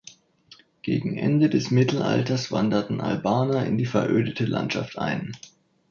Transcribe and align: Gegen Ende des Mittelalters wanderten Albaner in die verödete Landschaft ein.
Gegen 0.81 1.15
Ende 1.15 1.47
des 1.47 1.69
Mittelalters 1.69 2.51
wanderten 2.51 3.01
Albaner 3.01 3.67
in 3.67 3.77
die 3.77 3.85
verödete 3.85 4.45
Landschaft 4.47 4.97
ein. 4.97 5.33